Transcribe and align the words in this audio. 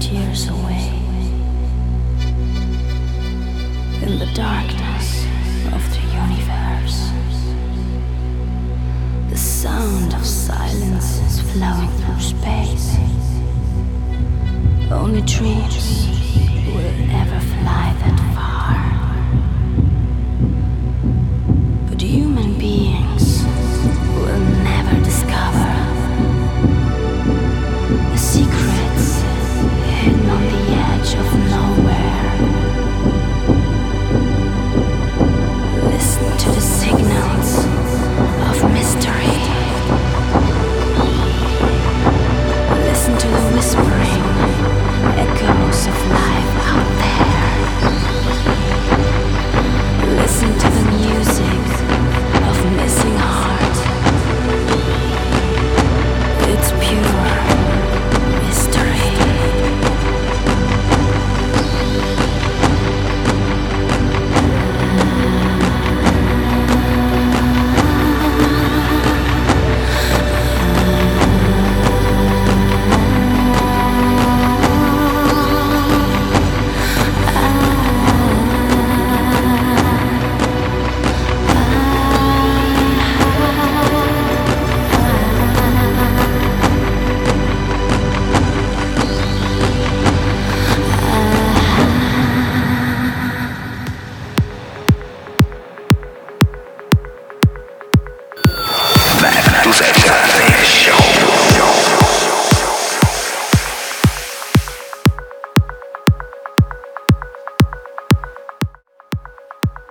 tears 0.00 0.48
away. 0.48 0.88
In 4.02 4.18
the 4.18 4.30
darkness 4.34 5.26
of 5.74 5.82
the 5.92 6.00
universe, 6.24 7.12
the 9.28 9.36
sound 9.36 10.14
of 10.14 10.24
silence 10.24 11.18
is 11.18 11.40
flowing 11.52 11.90
through 11.98 12.20
space. 12.20 12.96
Only 14.90 15.20
dreams 15.20 16.09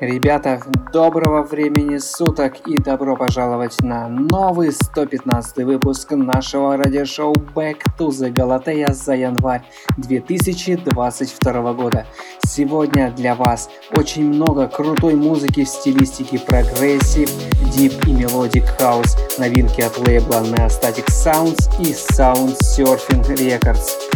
Ребята, 0.09 0.59
доброго 0.91 1.43
времени 1.43 1.99
суток 1.99 2.67
и 2.67 2.79
добро 2.79 3.15
пожаловать 3.15 3.79
на 3.83 4.07
новый 4.07 4.71
115 4.71 5.57
выпуск 5.57 6.09
нашего 6.13 6.75
радиошоу 6.77 7.35
Back 7.53 7.81
to 7.99 8.07
the 8.07 8.33
Galatea 8.33 8.91
за 8.91 9.13
январь 9.13 9.61
2022 9.97 11.73
года. 11.73 12.07
Сегодня 12.43 13.11
для 13.11 13.35
вас 13.35 13.69
очень 13.95 14.27
много 14.29 14.67
крутой 14.67 15.13
музыки 15.13 15.63
в 15.63 15.69
стилистике 15.69 16.39
progressive, 16.39 17.29
deep 17.71 17.93
и 18.07 18.11
melodic 18.11 18.65
house, 18.79 19.15
новинки 19.37 19.81
от 19.81 19.95
лейбла 19.99 20.41
Neostatic 20.41 21.05
Sounds 21.09 21.69
и 21.79 21.93
Sound 21.93 22.57
Surfing 22.75 23.23
Records. 23.37 24.08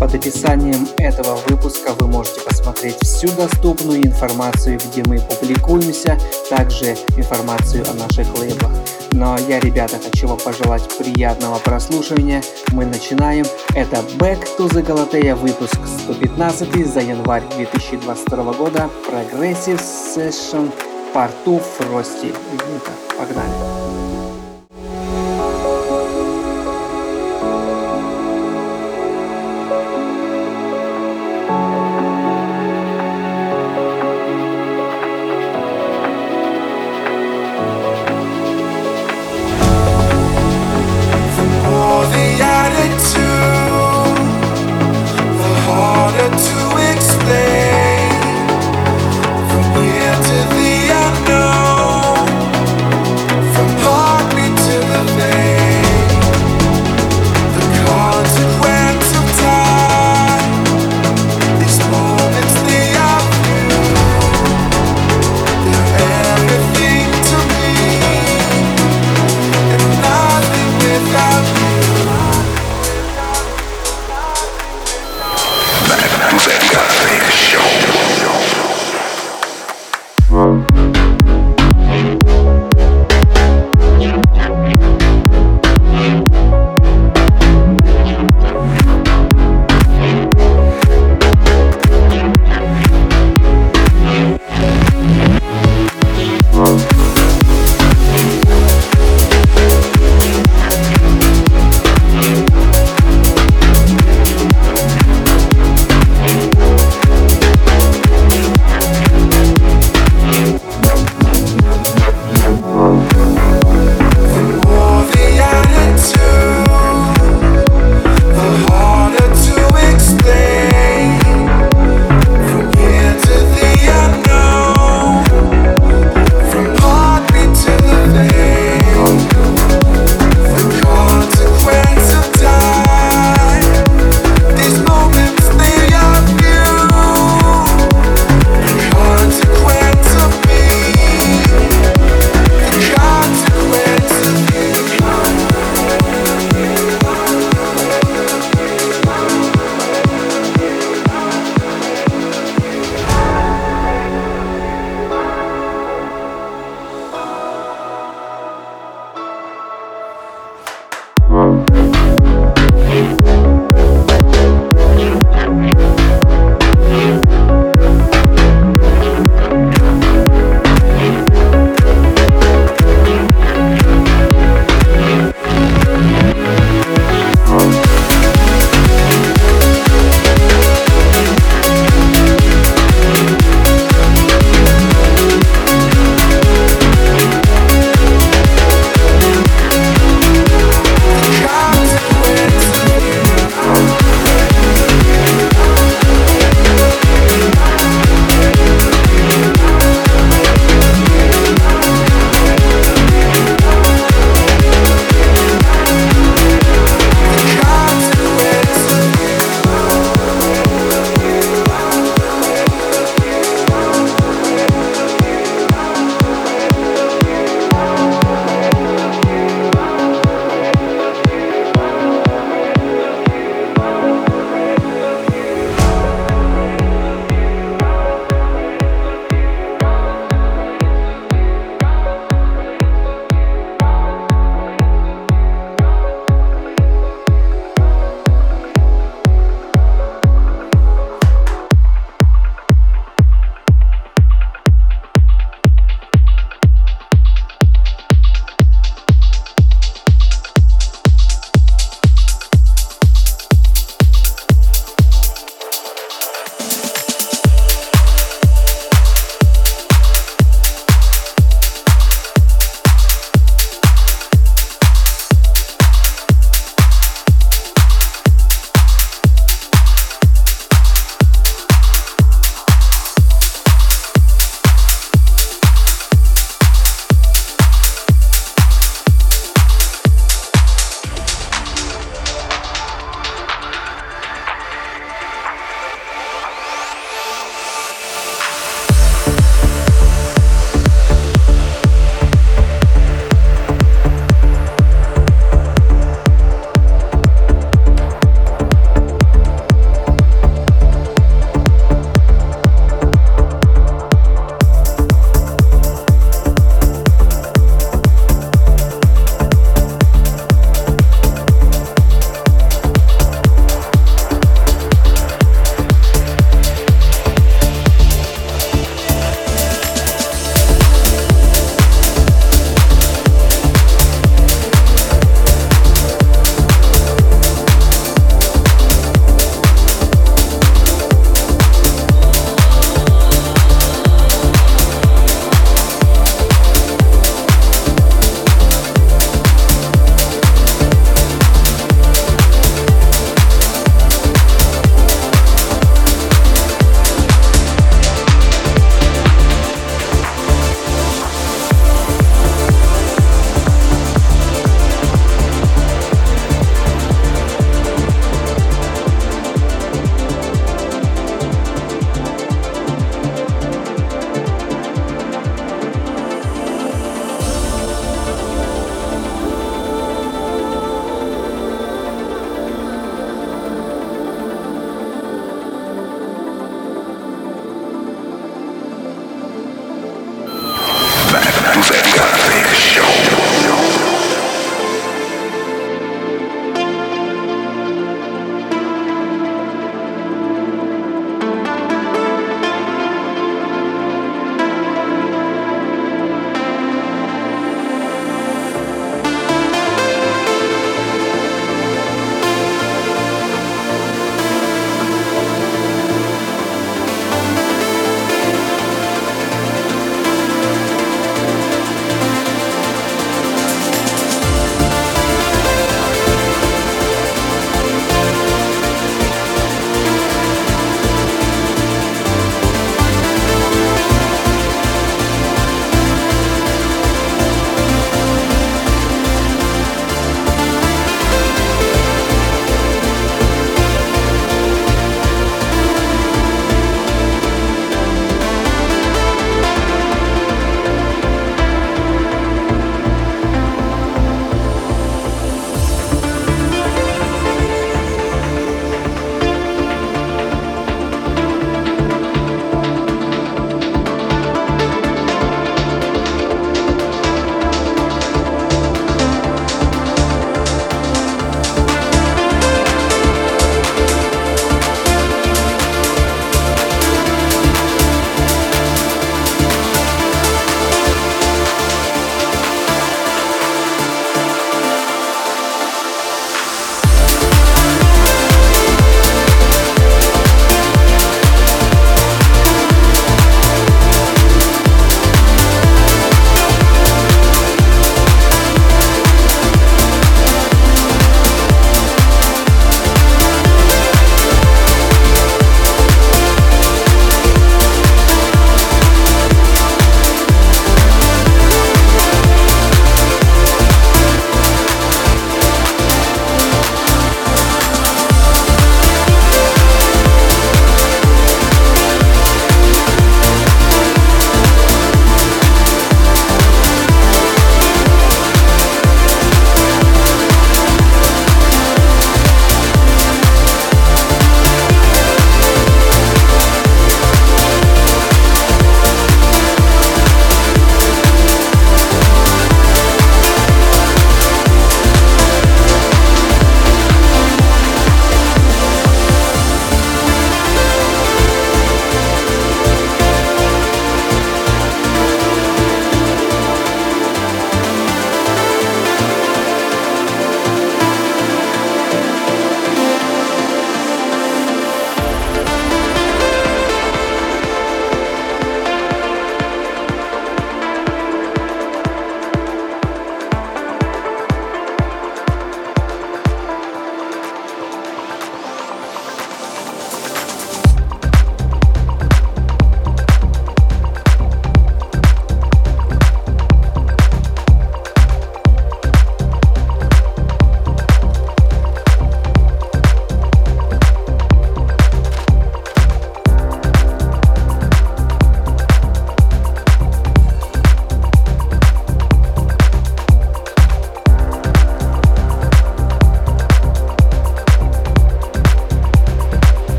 Под 0.00 0.14
описанием 0.14 0.88
этого 0.96 1.38
выпуска 1.46 1.92
вы 1.98 2.06
можете 2.06 2.40
посмотреть 2.40 2.96
всю 3.02 3.28
доступную 3.36 4.02
информацию, 4.06 4.78
где 4.78 5.02
мы 5.04 5.20
публикуемся, 5.20 6.18
также 6.48 6.96
информацию 7.18 7.84
о 7.86 7.92
наших 7.92 8.26
лейблах. 8.38 8.72
Но 9.12 9.36
я, 9.46 9.60
ребята, 9.60 9.98
хочу 10.02 10.26
вам 10.26 10.38
пожелать 10.38 10.88
приятного 10.96 11.58
прослушивания. 11.58 12.42
Мы 12.72 12.86
начинаем. 12.86 13.44
Это 13.74 13.98
Back 14.16 14.38
to 14.56 14.70
the 14.70 14.82
Galatea, 14.82 15.34
выпуск 15.34 15.78
115 16.04 16.86
за 16.86 17.00
январь 17.00 17.42
2022 17.56 18.52
года. 18.54 18.88
Progressive 19.06 19.82
Session 19.82 20.72
2 21.12 21.30
Frosty. 21.44 22.34
Ну-ка, 22.52 22.92
погнали. 23.18 23.99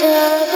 yourself 0.00 0.47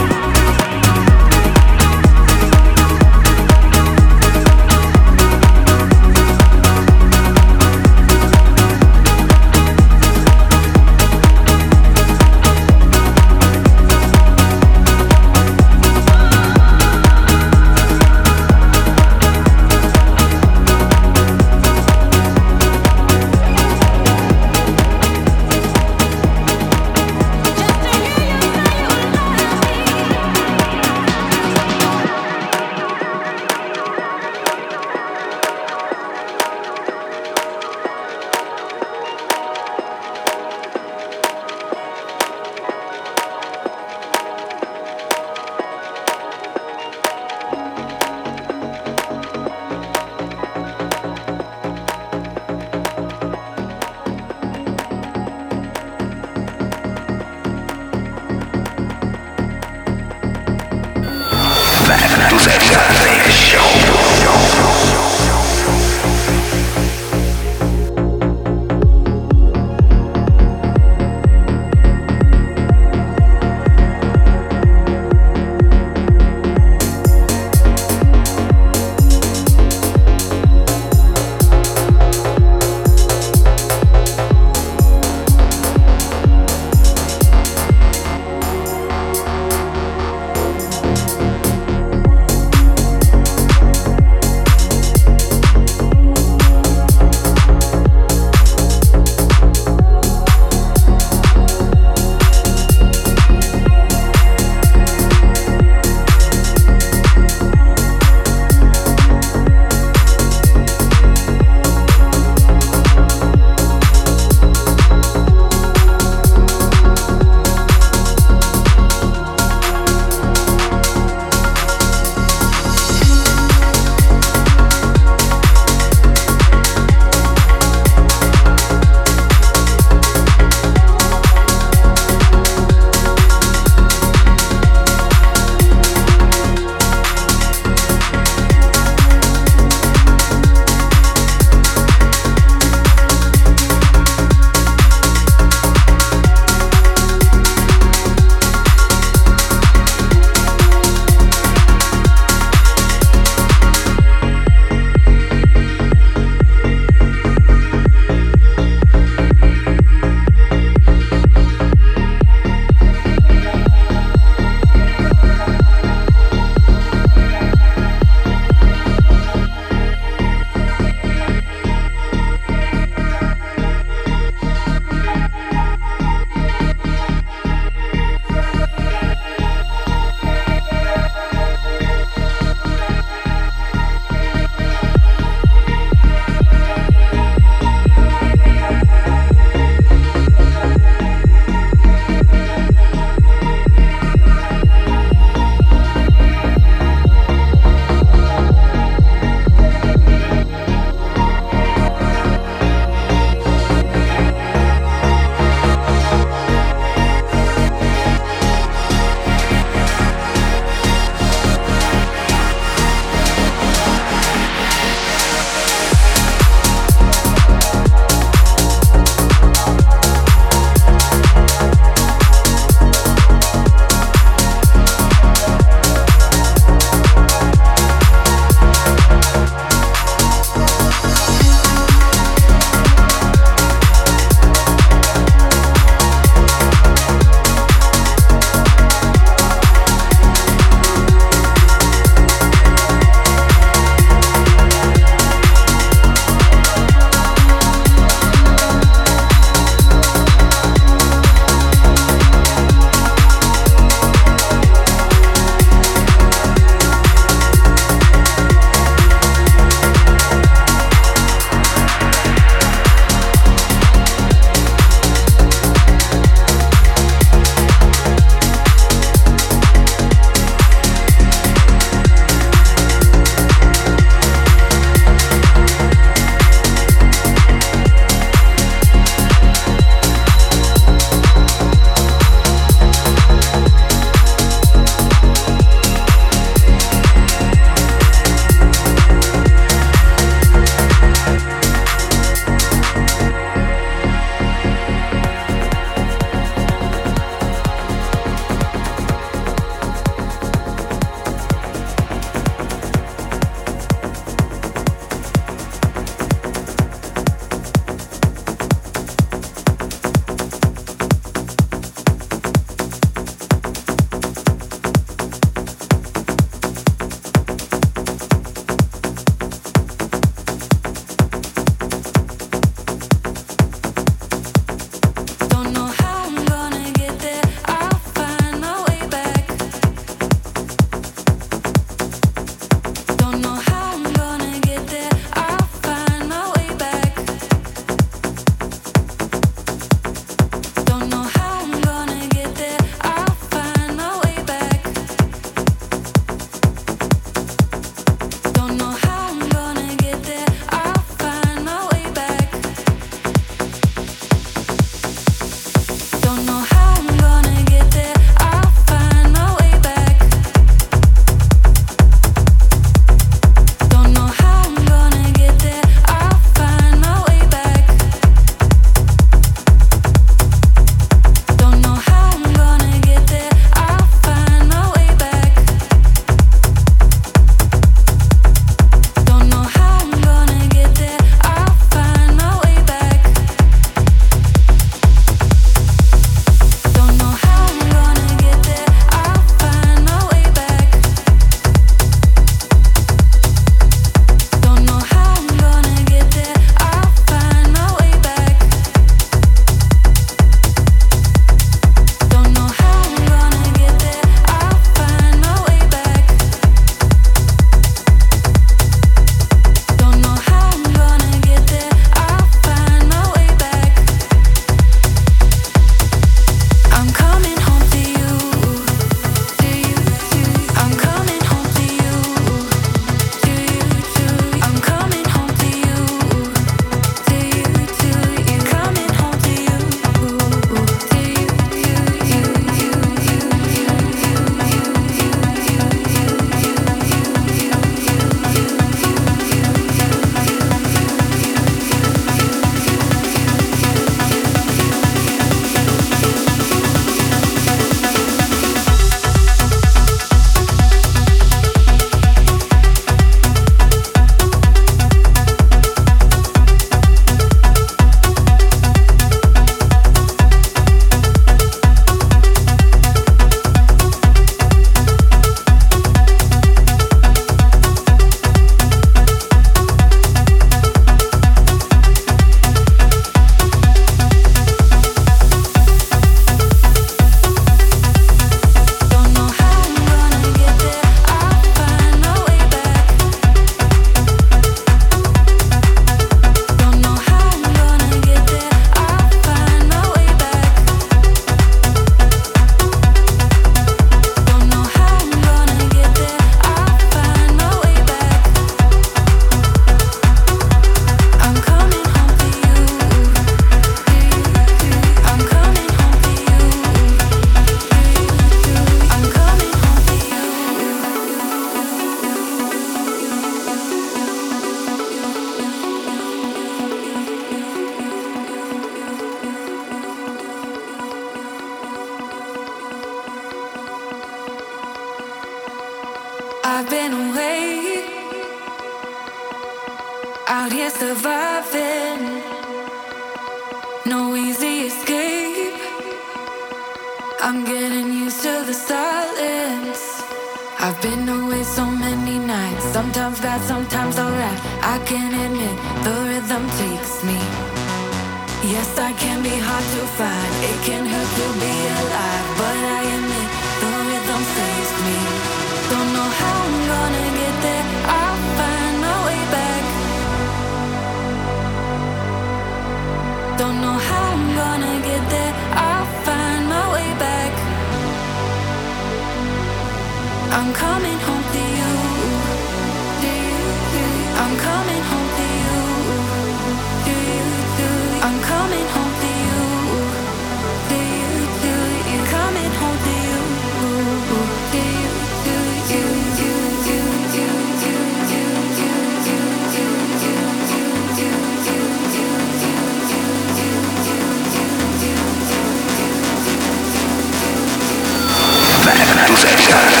Fiction 599.41 600.00